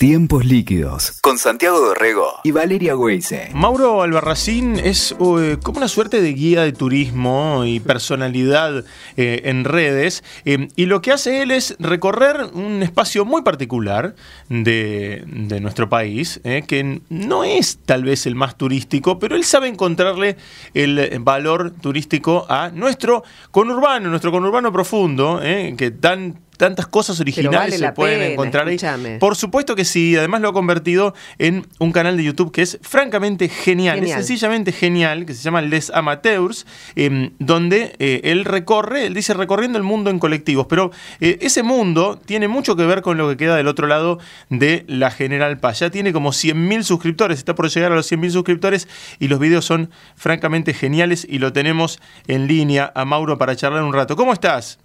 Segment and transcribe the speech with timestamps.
[0.00, 3.50] Tiempos líquidos con Santiago Dorrego y Valeria Weise.
[3.52, 8.86] Mauro Albarracín es uh, como una suerte de guía de turismo y personalidad
[9.18, 14.14] eh, en redes eh, y lo que hace él es recorrer un espacio muy particular
[14.48, 19.44] de, de nuestro país eh, que no es tal vez el más turístico, pero él
[19.44, 20.38] sabe encontrarle
[20.72, 27.92] el valor turístico a nuestro conurbano, nuestro conurbano profundo, que tan tantas cosas originales se
[27.92, 28.78] pueden encontrar ahí.
[29.18, 32.78] Por supuesto que sí, además lo ha convertido en un canal de YouTube que es
[32.82, 39.06] francamente genial, es sencillamente genial, que se llama Les Amateurs, em, donde eh, él recorre,
[39.06, 43.00] él dice recorriendo el mundo en colectivos, pero eh, ese mundo tiene mucho que ver
[43.00, 44.18] con lo que queda del otro lado
[44.50, 45.78] de la General Paz.
[45.78, 48.86] Ya tiene como 100.000 suscriptores, está por llegar a los 100.000 suscriptores
[49.18, 53.82] y los videos son francamente geniales y lo tenemos en línea a Mauro para charlar
[53.82, 54.14] un rato.
[54.14, 54.78] ¿Cómo estás?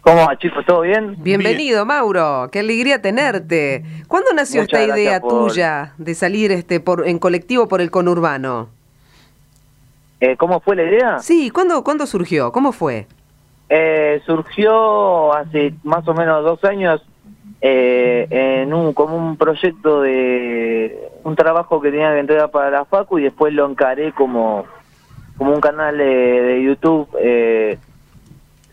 [0.00, 0.64] ¿Cómo va, chicos?
[0.64, 1.16] ¿Todo bien?
[1.18, 2.48] Bienvenido, Mauro.
[2.50, 3.84] Qué alegría tenerte.
[4.06, 8.68] ¿Cuándo nació esta idea tuya de salir este por en colectivo por el conurbano?
[10.20, 11.18] Eh, ¿Cómo fue la idea?
[11.18, 12.52] Sí, ¿cuándo, ¿cuándo surgió?
[12.52, 13.06] ¿Cómo fue?
[13.68, 17.02] Eh, surgió hace más o menos dos años
[17.60, 22.84] eh, en un como un proyecto de un trabajo que tenía que entregar para la
[22.84, 24.64] Facu y después lo encaré como,
[25.36, 27.78] como un canal de, de YouTube eh,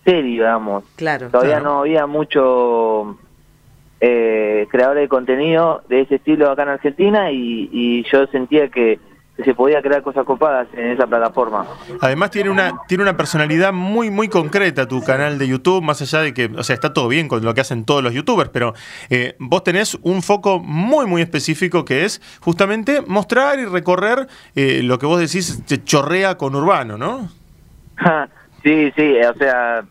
[0.06, 0.84] serio, digamos.
[0.96, 1.30] Claro.
[1.30, 3.18] Todavía no había mucho
[4.02, 9.00] eh, creadores de contenido de ese estilo acá en Argentina y, yo sentía que,
[9.44, 11.66] se podía crear cosas copadas en esa plataforma.
[12.00, 16.22] Además tiene una tiene una personalidad muy muy concreta tu canal de YouTube, más allá
[16.22, 18.74] de que, o sea, está todo bien con lo que hacen todos los youtubers, pero
[19.10, 24.82] eh, vos tenés un foco muy muy específico que es justamente mostrar y recorrer eh,
[24.84, 27.28] lo que vos decís te chorrea con urbano, ¿no?
[28.64, 29.84] sí, sí, o sea,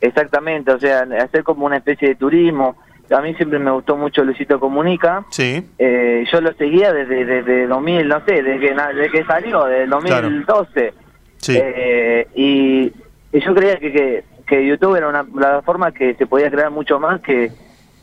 [0.00, 2.76] Exactamente, o sea, hacer como una especie de turismo.
[3.10, 5.24] A mí siempre me gustó mucho Luisito Comunica.
[5.30, 5.66] Sí.
[5.78, 9.86] Eh, yo lo seguía desde, desde 2000, no sé, desde que, desde que salió, desde
[9.86, 10.94] 2012.
[11.38, 11.58] Sí.
[11.60, 12.92] Eh, y,
[13.32, 17.50] yo creía que, que, YouTube era una plataforma que se podía crear mucho más que,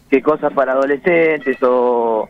[0.09, 2.27] que cosas para adolescentes o,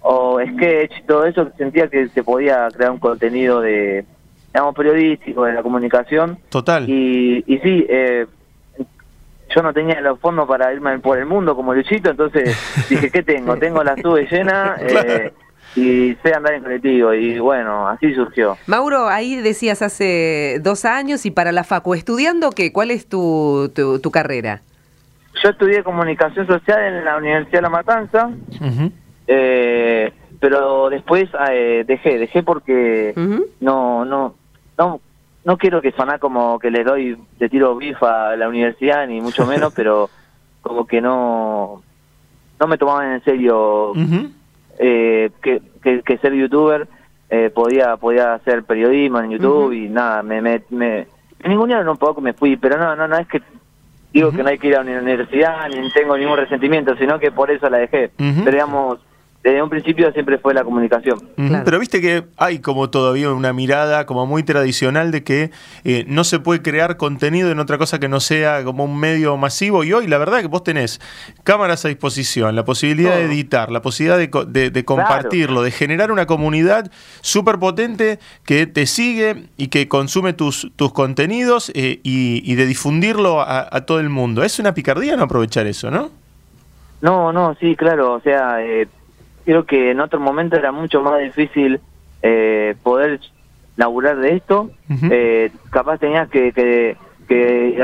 [0.00, 1.50] o sketch, todo eso.
[1.58, 4.04] Sentía que se podía crear un contenido de,
[4.54, 6.38] digamos, periodístico, de la comunicación.
[6.48, 6.88] Total.
[6.88, 8.26] Y, y sí, eh,
[9.54, 12.56] yo no tenía los fondos para irme por el mundo como Luchito, entonces
[12.90, 13.56] dije, ¿qué tengo?
[13.56, 15.32] Tengo la sube llena eh,
[15.76, 18.56] y sé andar en colectivo y bueno, así surgió.
[18.66, 22.72] Mauro, ahí decías hace dos años y para la Facu, ¿estudiando qué?
[22.72, 24.62] ¿Cuál es tu, tu, carrera?
[25.42, 28.30] Yo estudié comunicación social en la Universidad de La Matanza,
[29.26, 33.12] eh, pero después eh, dejé, dejé porque
[33.60, 34.34] no, no,
[34.78, 35.00] no
[35.44, 39.20] no quiero que suena como que le doy, de tiro bifa a la universidad, ni
[39.20, 40.10] mucho menos, pero
[40.62, 41.82] como que no,
[42.58, 43.92] no me tomaban en serio
[44.78, 46.88] eh, que, que, ser youtuber
[47.28, 51.06] eh, podía podía hacer periodismo en YouTube y nada, me, me, me
[51.40, 53.42] en día no poco me fui, pero no, no, no es que
[54.12, 57.32] digo que no hay que ir a la universidad ni tengo ningún resentimiento, sino que
[57.32, 58.10] por eso la dejé.
[58.16, 59.00] Pero digamos,
[59.44, 61.18] desde un principio siempre fue la comunicación.
[61.36, 65.50] Pero viste que hay como todavía una mirada como muy tradicional de que
[65.84, 69.36] eh, no se puede crear contenido en otra cosa que no sea como un medio
[69.36, 70.98] masivo y hoy la verdad que vos tenés
[71.42, 76.90] cámaras a disposición, la posibilidad de editar, la posibilidad de, compartirlo, de generar una comunidad
[77.20, 83.42] súper potente que te sigue y que consume tus, tus contenidos eh, y, de difundirlo
[83.42, 84.42] a, a, todo el mundo.
[84.42, 86.10] Es una picardía no aprovechar eso, ¿no?
[87.02, 88.64] No, no, sí, claro, o sea...
[88.64, 88.88] Eh
[89.44, 91.80] creo que en otro momento era mucho más difícil
[92.22, 93.20] eh, poder
[93.76, 94.70] laburar de esto.
[95.10, 96.96] eh, capaz tenías que, que,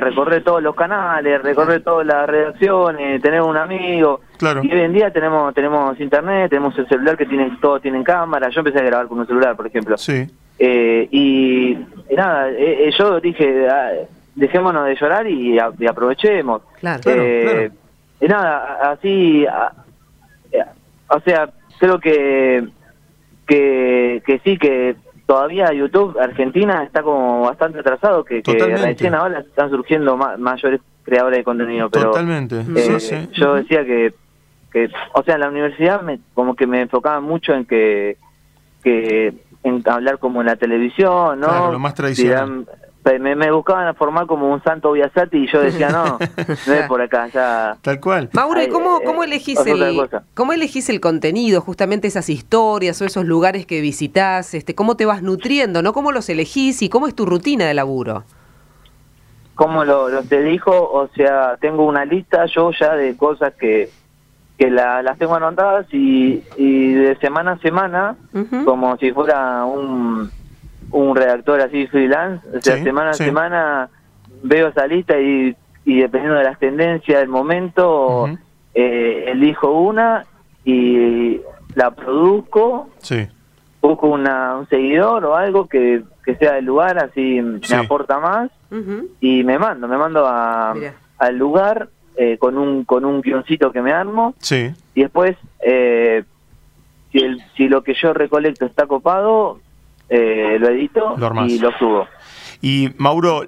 [0.00, 4.20] recorrer todos los canales, recorrer todas las redacciones, tener un amigo.
[4.38, 4.62] Claro.
[4.62, 8.48] Y hoy en día tenemos tenemos internet, tenemos el celular que tiene, todos tienen cámara.
[8.50, 9.96] Yo empecé a grabar con un celular, por ejemplo.
[9.98, 10.26] Sí.
[10.62, 11.78] Eh, y,
[12.14, 13.92] nada, eh, eh, yo dije, ah,
[14.34, 16.62] dejémonos de llorar y, aprovechemos.
[16.78, 17.72] Claro, claro,
[18.20, 19.46] Y nada, así...
[21.10, 22.68] O sea, creo que,
[23.46, 24.96] que, que sí, que
[25.26, 31.38] todavía YouTube Argentina está como bastante atrasado, que, que recién ahora están surgiendo mayores creadores
[31.38, 31.90] de contenido.
[31.90, 32.64] Pero, Totalmente.
[32.76, 34.14] Eh, yo decía que,
[34.72, 38.16] que, o sea, en la universidad me, como que me enfocaba mucho en que,
[38.82, 41.48] que en hablar como en la televisión, ¿no?
[41.48, 42.66] Claro, lo más tradicional
[43.04, 46.18] me, me, buscaban formar como un santo Biasati y yo decía, no,
[46.66, 47.76] no es por acá, ya...
[47.80, 48.28] Tal cual.
[48.32, 53.24] Mauro, ¿y cómo, cómo, elegís el, cómo elegís el contenido, justamente esas historias o esos
[53.24, 54.54] lugares que visitas?
[54.54, 55.92] Este, ¿Cómo te vas nutriendo, no?
[55.92, 58.24] ¿Cómo los elegís y cómo es tu rutina de laburo?
[59.54, 60.72] ¿Cómo lo, te dijo?
[60.72, 63.90] O sea, tengo una lista yo ya de cosas que,
[64.58, 68.16] que las tengo anotadas y, y, de semana a semana,
[68.64, 70.30] como si fuera un,
[70.92, 73.88] un redactor así freelance, o sea, semana a semana
[74.42, 75.54] veo esa lista y,
[75.84, 78.28] y dependiendo de las tendencias del momento,
[78.74, 80.24] eh, elijo una
[80.64, 81.40] y
[81.74, 82.88] la produzco,
[83.80, 88.50] busco una, un seguidor o algo que, que sea del lugar, así me aporta más
[89.20, 90.74] y me mando, me mando a,
[91.18, 94.72] al lugar eh, con un con un guioncito que me armo sí.
[94.94, 96.24] y después eh,
[97.10, 99.58] si, el, si lo que yo recolecto está copado
[100.10, 101.16] eh, lo edito
[101.46, 102.06] y lo subo
[102.62, 103.44] y Mauro,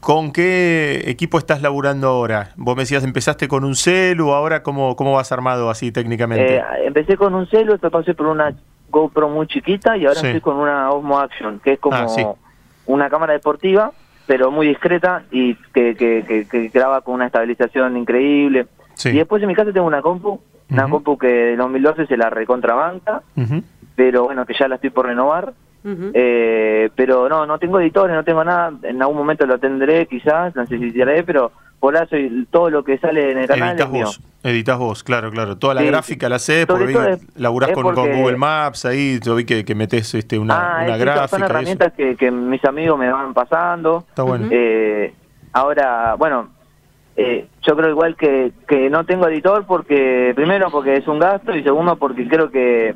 [0.00, 2.52] ¿con qué equipo estás laburando ahora?
[2.56, 6.62] Vos me decías, empezaste con un celu, ahora cómo, cómo vas armado así técnicamente?
[6.82, 8.54] empecé con un celu, después pasé por una
[8.88, 12.34] GoPro muy chiquita y ahora estoy con una Osmo Action, que es como ah,
[12.86, 13.92] una cámara deportiva
[14.30, 18.68] pero muy discreta y que, que, que, graba con una estabilización increíble.
[19.04, 20.40] Y después en mi casa tengo una compu,
[20.70, 23.22] una compu que en 2012 se la recontrabanca,
[23.96, 25.52] pero bueno, que ya la estoy por renovar.
[25.84, 30.54] Eh, pero no, no tengo editores, no tengo nada, en algún momento lo tendré quizás,
[30.54, 32.14] no sé si tiraré, pero por eso
[32.50, 35.56] todo lo que sale en el canal Editas vos, editas vos, claro, claro.
[35.56, 39.74] Toda la gráfica la sé, porque laburás con, Google Maps, ahí yo vi que, que
[39.74, 41.28] metes este, una, ah, gráfica.
[41.28, 44.04] Son herramientas que, que, mis amigos me van pasando.
[44.10, 44.48] Está bueno.
[44.50, 45.14] Eh,
[45.52, 46.50] ahora, bueno,
[47.16, 51.56] eh, yo creo igual que, que no tengo editor porque, primero porque es un gasto
[51.56, 52.94] y segundo porque creo que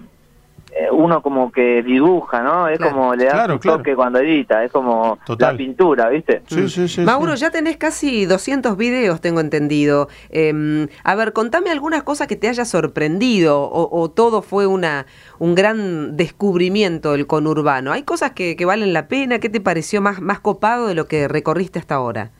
[0.90, 2.68] uno como que dibuja, ¿no?
[2.68, 6.42] Es como le da un toque cuando edita, es como la pintura, ¿viste?
[6.46, 10.08] Sí, sí, sí, Mauro, ya tenés casi 200 videos, tengo entendido.
[10.30, 15.06] Em, a ver, contame algunas cosas que te haya sorprendido o, todo fue una
[15.38, 17.92] un gran descubrimiento del conurbano.
[17.92, 19.38] ¿Hay cosas que, que, valen la pena?
[19.38, 22.30] ¿Qué te pareció más, más copado de lo que recorriste hasta ahora?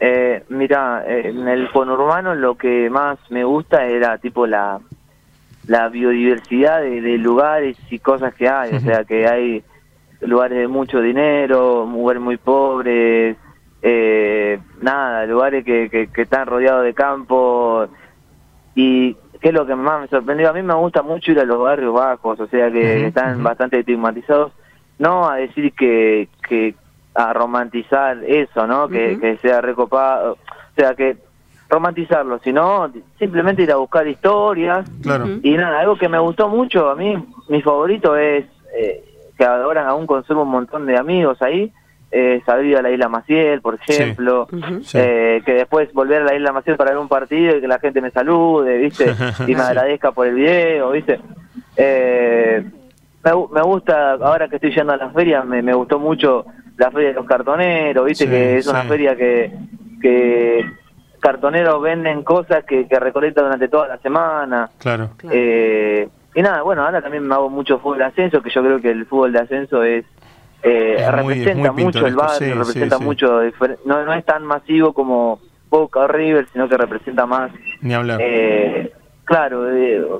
[0.00, 4.80] Eh, mira, en el conurbano lo que más me gusta era tipo la
[5.70, 9.62] la biodiversidad de, lugares y cosas que hay, o sea que hay
[10.20, 13.36] lugares de mucho dinero, lugares muy pobres,
[13.80, 17.86] eh, nada, lugares que, que, están rodeados de campo
[18.74, 21.44] y qué es lo que más me sorprendió, a mí me gusta mucho ir a
[21.44, 24.50] los barrios bajos, o sea que están bastante estigmatizados,
[24.98, 26.74] no a decir que, que
[27.14, 28.88] a romantizar eso, ¿no?
[28.88, 31.16] Que, que sea recopado, o sea que
[31.70, 34.90] romantizarlo, sino simplemente ir a buscar historias.
[35.42, 37.16] Y nada, algo que me gustó mucho, a mí,
[37.48, 38.44] mi favorito es,
[38.76, 39.04] eh,
[39.38, 41.72] que ahora aún conservo un montón de amigos ahí,
[42.12, 44.48] eh, salir a la Isla Maciel, por ejemplo,
[44.94, 47.78] Eh, que después volver a la Isla Maciel para ver un partido y que la
[47.78, 49.14] gente me salude, ¿viste?
[49.46, 51.20] Y me agradezca por el video, ¿viste?
[51.76, 52.64] Eh,
[53.22, 56.46] me, gusta, ahora que estoy yendo a las ferias, me, me gustó mucho
[56.76, 58.26] la Feria de los Cartoneros, ¿viste?
[58.26, 59.52] que es una feria que,
[60.00, 60.64] que
[61.20, 64.70] cartoneros venden cosas que, que recolectan durante toda la semana.
[64.78, 65.10] Claro.
[65.30, 68.80] Eh, y nada, bueno, ahora también me hago mucho fútbol de ascenso, que yo creo
[68.80, 70.04] que el fútbol de ascenso es,
[70.62, 73.40] eh, representa mucho el barrio, representa mucho,
[73.84, 77.50] no, no es tan masivo como Boca o River, sino que representa más.
[77.80, 78.18] Ni hablar.
[78.20, 78.92] Eh,
[79.24, 79.62] claro,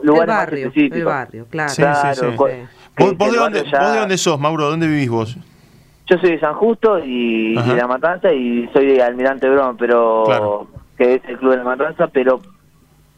[0.03, 0.99] lugares barrio, más específicos.
[0.99, 1.73] El barrio, claro.
[1.77, 2.35] claro
[2.99, 4.69] ¿Vos, de dónde, ¿Vos de dónde sos, Mauro?
[4.69, 5.39] ¿Dónde vivís vos?
[6.07, 10.67] Yo soy de San Justo y, de La Matanza y soy de Almirante Brón, pero
[11.01, 12.43] que es el Club de la Matanza, pero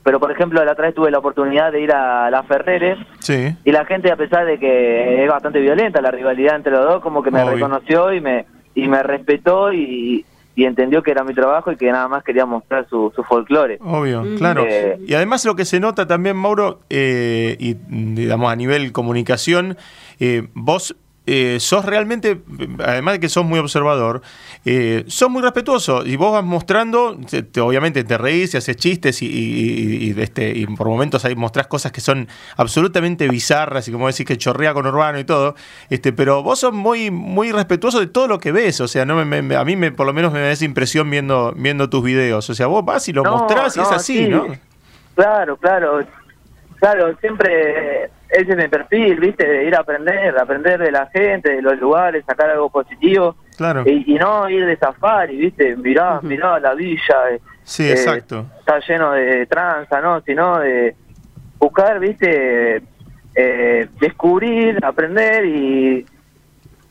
[0.04, 3.56] pero por ejemplo la otra vez tuve la oportunidad de ir a la Ferreres sí.
[3.64, 7.02] y la gente a pesar de que es bastante violenta la rivalidad entre los dos
[7.02, 11.34] como que me reconoció y me y me respetó y, y entendió que era mi
[11.34, 13.78] trabajo y que nada más quería mostrar su, su folclore.
[13.80, 14.64] Obvio, claro.
[14.66, 19.76] Eh, y además lo que se nota también, Mauro, eh, y digamos a nivel comunicación,
[20.20, 22.40] eh, vos eh, sos realmente,
[22.84, 24.22] además de que sos muy observador,
[24.64, 26.04] eh, sos muy respetuoso.
[26.04, 27.18] Y vos vas mostrando,
[27.60, 32.00] obviamente te reís y haces chistes y, este, y por momentos ahí mostrás cosas que
[32.00, 35.54] son absolutamente bizarras y como decís que chorrea con urbano y todo,
[35.90, 39.20] este, pero vos sos muy, muy respetuoso de todo lo que ves, o sea, no
[39.20, 42.54] a mí me, por lo menos me da esa impresión viendo, viendo tus videos, o
[42.54, 44.46] sea, vos vas y lo mostrás y es así, ¿no?
[45.14, 46.00] Claro, claro,
[46.82, 49.46] claro, siempre ese es mi perfil, ¿viste?
[49.46, 53.36] De ir a aprender, aprender de la gente, de los lugares, sacar algo positivo.
[53.56, 53.84] Claro.
[53.86, 55.76] Y, no ir de safari, ¿viste?
[55.76, 57.30] Mirá, mirá la villa.
[57.30, 58.46] Eh, sí, exacto.
[58.58, 60.22] Está lleno de tranza, ¿no?
[60.22, 60.96] Sino de
[61.56, 62.82] buscar, ¿viste?
[63.36, 66.04] Eh, descubrir, aprender y,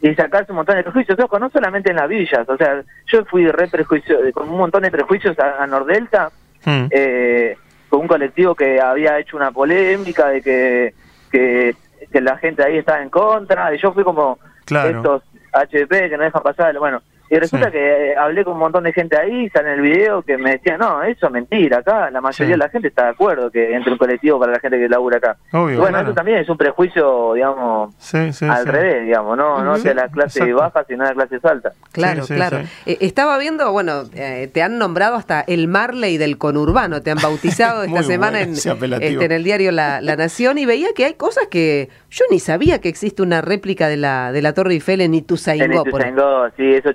[0.04, 1.20] y sacarse un montón de prejuicios.
[1.20, 2.48] Ojo, no solamente en las villas.
[2.48, 6.32] O sea, yo fui re prejuicio, con un montón de prejuicios a, Nordelta.
[6.64, 6.86] Hmm.
[6.92, 7.58] Eh,
[7.92, 10.94] con un colectivo que había hecho una polémica de que
[11.32, 11.76] que,
[12.22, 16.44] la gente ahí estaba en contra, y yo fui como estos HP que no dejan
[16.44, 17.02] pasar, bueno,
[17.32, 20.22] Y resulta que eh, hablé con un montón de gente ahí, sale en el video,
[20.22, 23.12] que me decían, no, eso es mentira, acá la mayoría de la gente está de
[23.12, 25.38] acuerdo que entre un colectivo para la gente que labura acá.
[25.54, 27.96] bueno, eso también es un prejuicio, digamos,
[28.42, 31.72] al revés, digamos, no, no de la clase baja, sino de la clase alta.
[31.94, 32.58] Claro, claro.
[32.86, 37.20] Eh, estaba viendo, bueno, eh, te han nombrado hasta el Marley del conurbano, te han
[37.22, 41.14] bautizado esta semana en, este, en, el diario la, la, Nación y veía que hay
[41.14, 45.00] cosas que yo ni sabía que existe una réplica de la, de la Torre Eiffel
[45.00, 45.64] en Ituzaingó.
[45.64, 46.92] En Ituzaingó, sí, eso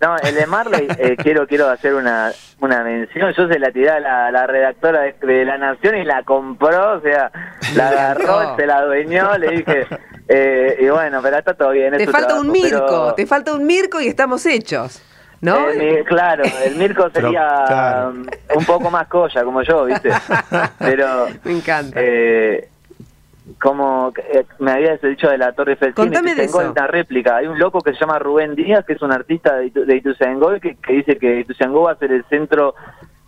[0.00, 3.32] no, el de Marley, eh, quiero quiero hacer una, una mención.
[3.34, 7.30] Yo se la tiré a la, redactora de, La Nación y la compró, o sea,
[7.74, 9.86] la agarró, se la adueñó, le dije.
[10.32, 11.92] Eh, y bueno, pero está todo bien.
[11.96, 15.02] Te falta un Mirko, te falta un Mirko y estamos hechos.
[15.40, 15.66] ¿No?
[16.06, 18.12] claro, el Mirko sería
[18.54, 20.10] un poco más colla, como yo, ¿viste?
[20.78, 21.26] Pero.
[21.42, 21.98] Me encanta.
[22.00, 22.68] Eh,
[23.60, 26.58] como eh, me habías dicho de la Torre Eiffel Contame de eso.
[26.58, 27.36] una réplica.
[27.36, 30.76] Hay un loco que se llama Rubén Díaz, que es un artista de, de que,
[30.76, 32.74] que, dice que Ituzaingó va a ser el centro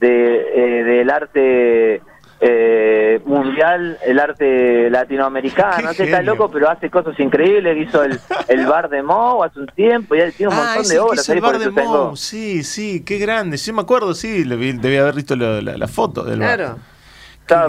[0.01, 2.03] de, eh, del arte
[2.45, 5.89] eh, mundial, el arte latinoamericano.
[5.89, 7.89] No sé, está loco, pero hace cosas increíbles.
[7.89, 10.89] Hizo el, el bar de Mo hace un tiempo y él tiene un ah, montón
[10.89, 11.29] de obras.
[11.29, 13.59] el bar de Mo, sí, sí, qué grande.
[13.59, 16.65] Sí, me acuerdo, sí, debía haber visto la, foto del claro.
[16.65, 16.92] Claro,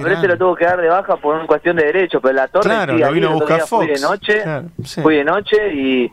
[0.01, 2.47] pero este lo tuvo que dar de baja por una cuestión de derecho, pero la
[2.47, 3.69] torre claro, lo vino a buscar Fox.
[3.69, 4.43] Fui de noche,
[5.01, 6.11] fui de noche y,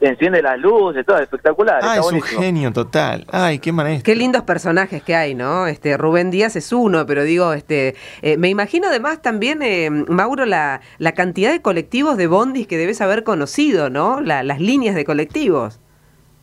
[0.00, 1.80] enciende las luces, todo espectacular.
[1.82, 3.24] Ah, es un genio total.
[3.30, 4.04] Ay, qué maestro.
[4.04, 5.68] Qué lindos personajes que hay, ¿no?
[5.68, 10.46] Este Rubén Díaz es uno, pero digo, este, eh, me imagino además también, eh, Mauro,
[10.46, 14.20] la, la cantidad de colectivos de bondis que debes haber conocido, ¿no?
[14.20, 15.80] las líneas de colectivos.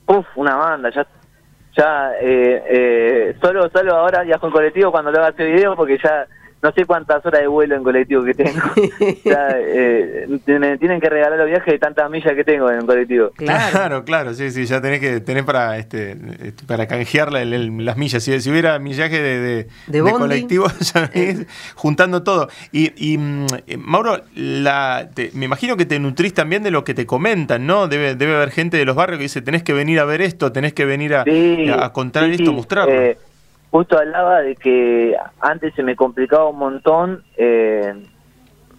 [0.08, 1.06] Uf, una banda, ya
[1.76, 5.98] ya eh, eh, solo solo ahora viajo en colectivo cuando le haga este video porque
[6.02, 6.26] ya
[6.66, 8.62] no sé cuántas horas de vuelo en colectivo que tengo.
[9.68, 13.32] Eh, tienen, que regalar los viajes de tantas millas que tengo en colectivo.
[13.36, 18.24] Claro, claro, sí, sí, ya tenés que tener para este, este para canjear las millas.
[18.24, 21.10] Si, hubiera millaje de, de, colectivo, ya
[21.76, 22.50] juntando todo.
[22.72, 27.06] Y, mm, eh, Mauro, la, me imagino que te nutrís también de lo que te
[27.06, 27.88] comentan, ¿no?
[27.88, 30.52] Debe, debe haber gente de los barrios que dice, tenés que venir a ver esto,
[30.52, 31.26] tenés que venir a,
[31.80, 32.94] a contar esto, mostrarlo.
[32.94, 33.18] Eh,
[33.72, 37.94] justo hablaba de que antes se me complicaba un montón, eh,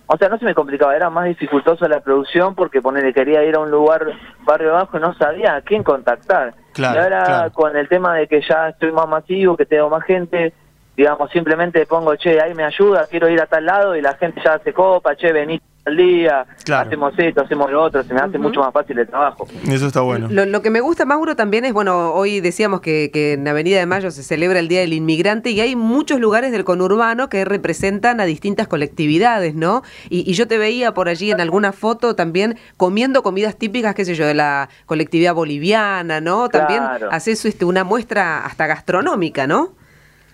[0.06, 3.56] o sea, no se me complicaba, era más dificultosa la producción porque ponerle quería ir
[3.56, 4.06] a un lugar
[4.44, 6.54] barrio abajo y no sabía a quién contactar.
[6.76, 10.52] y ahora con el tema de que ya estoy más masivo, que tengo más gente,
[10.96, 14.40] digamos, simplemente pongo, che, ahí me ayuda, quiero ir a tal lado y la gente
[14.44, 18.38] ya se copa, che, vení al día, hacemos esto, hacemos lo otro, se me hace
[18.38, 19.46] mucho más fácil el trabajo.
[19.68, 20.26] Eso está bueno.
[20.28, 23.86] Lo, que me gusta, Mauro, también es, bueno, hoy decíamos que, que, en Avenida de
[23.86, 28.20] Mayo se celebra el Día del Inmigrante y hay muchos lugares del conurbano que representan
[28.20, 29.82] a distintas colectividades, ¿no?
[30.10, 34.14] Y, yo te veía por allí en alguna foto también comiendo comidas típicas, qué sé
[34.16, 36.48] yo, de la colectividad boliviana, ¿no?
[36.48, 39.70] También haces este, una muestra hasta gastronómica, ¿no?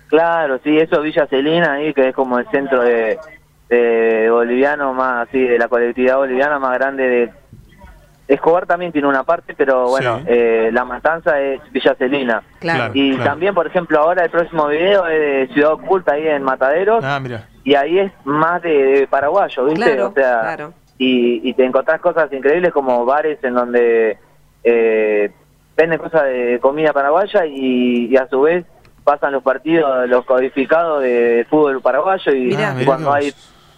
[0.09, 3.19] Claro, sí, eso Villa Celina ahí, que es como el centro de
[3.77, 7.33] de boliviano más, sí, de la colectividad boliviana más grande de
[8.29, 12.43] Escobar también tiene una parte, pero bueno, eh, la matanza es Villa Celina.
[12.95, 17.05] y también, por ejemplo, ahora el próximo video es de Ciudad Oculta ahí en Mataderos.
[17.05, 17.21] Ah,
[17.65, 20.01] y ahí es más de, paraguayo, ¿viste?
[20.01, 24.19] o sea, y, te encontrás cosas increíbles como bares en donde
[24.65, 25.31] eh,
[25.77, 28.65] venden cosas de comida paraguaya y, a su vez
[29.05, 33.35] pasan los partidos, los codificados de fútbol paraguayo y cuando hay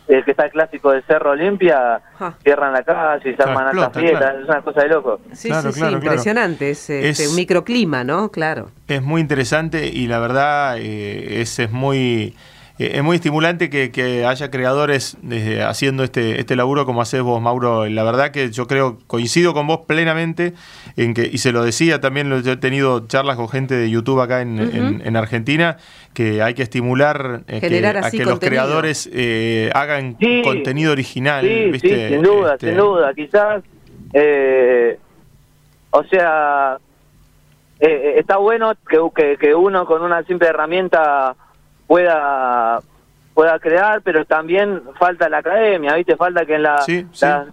[0.08, 2.00] el que está el clásico de Cerro Olimpia,
[2.42, 5.20] cierran la calle y se arman altas fiestas, es una cosa de loco.
[5.32, 8.30] Sí, sí, sí, impresionante, es, este, un microclima, ¿no?
[8.30, 8.70] Claro.
[8.86, 12.36] Es muy interesante y la verdad eh, es, es muy
[12.76, 17.86] es muy estimulante que, haya creadores desde haciendo este, este laburo como haces vos, Mauro.
[17.86, 20.54] La verdad que yo creo, coincido con vos plenamente
[20.96, 24.20] en que, y se lo decía también, yo he tenido charlas con gente de YouTube
[24.20, 25.76] acá en, Argentina,
[26.14, 27.58] que hay que estimular eh,
[28.02, 31.44] a que los creadores eh, hagan contenido original.
[31.44, 33.14] Sí, sin duda, este, sin duda.
[33.14, 33.62] Quizás,
[35.90, 36.78] o sea,
[37.78, 38.72] está bueno
[39.14, 41.36] que, que uno con una simple herramienta
[41.86, 42.80] pueda
[43.34, 46.16] pueda crear, pero también falta la academia, ¿viste?
[46.16, 46.84] Falta que en la,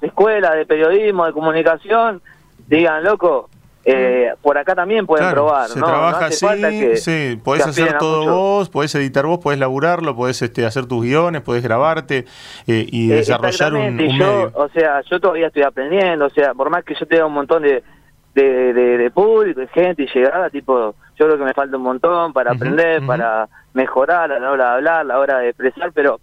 [0.01, 2.21] escuela de periodismo, de comunicación,
[2.67, 3.49] digan, loco,
[3.83, 5.67] eh, por acá también pueden probar.
[5.69, 10.65] Se trabaja así, sí, podés hacer todo vos, podés editar vos, podés laburarlo, podés este,
[10.67, 12.25] hacer tus guiones, podés grabarte
[12.67, 14.51] eh, y eh, desarrollar un, medio.
[14.53, 17.63] O sea, yo todavía estoy aprendiendo, o sea, por más que yo tenga un montón
[17.63, 17.83] de,
[18.35, 22.33] de, de, público, de gente y llegada, tipo, yo creo que me falta un montón
[22.33, 26.19] para aprender, para mejorar a la hora de hablar, a la hora de expresar, pero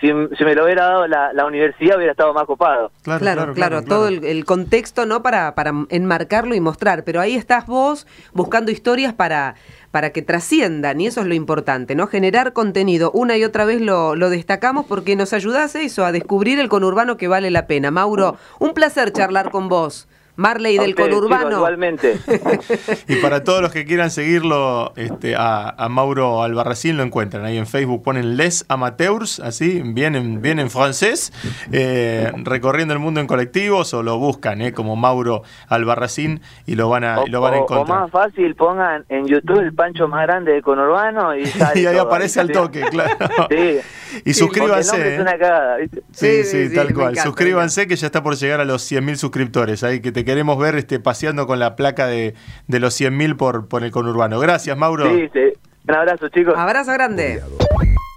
[0.00, 2.90] si, me lo hubiera dado la, universidad hubiera estado más copado.
[3.04, 5.22] Claro, claro, todo el, contexto, ¿no?
[5.22, 9.54] Para, para enmarcarlo y mostrar, pero ahí estás vos buscando historias para,
[9.90, 12.06] para que trasciendan y eso es lo importante, ¿no?
[12.06, 13.10] Generar contenido.
[13.12, 16.68] Una y otra vez lo, lo destacamos porque nos ayudás a eso, a descubrir el
[16.68, 17.90] conurbano que vale la pena.
[17.90, 20.06] Mauro, un placer charlar con vos.
[20.36, 21.56] Marley del conurbano.
[21.56, 22.18] igualmente.
[23.08, 27.44] y para todos los que quieran seguirlo, este, a, Mauro Albarracín lo encuentran.
[27.44, 31.32] Ahí en Facebook ponen Les Amateurs, así, bien en, bien en francés,
[31.70, 36.88] eh, recorriendo el mundo en colectivos o lo buscan eh, como Mauro Albarracín y lo
[36.88, 37.98] van a, lo van a encontrar.
[37.98, 41.98] O más fácil, pongan en YouTube el pancho más grande del conurbano y, y ahí
[41.98, 43.16] aparece al toque, claro.
[43.50, 43.80] Sí.
[44.24, 45.16] Y suscríbanse.
[45.16, 45.88] ¿eh?
[46.12, 47.16] sí, sí, tal cual.
[47.16, 49.82] suscríbanse que ya está por llegar a los 100.000 suscriptores.
[49.84, 52.34] Ahí que te queremos ver este, paseando con la placa de,
[52.68, 54.38] de los 100.000 por, por el conurbano.
[54.38, 55.12] Gracias, Mauro.
[55.12, 55.52] Sí, sí.
[55.88, 56.54] Un abrazo, chicos.
[56.56, 57.42] Abrazo grande.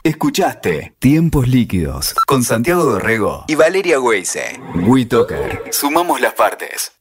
[0.04, 4.60] Escuchaste Tiempos Líquidos con Santiago Dorrego y Valeria Weise.
[4.86, 5.64] WeToker.
[5.72, 6.95] Sumamos las partes.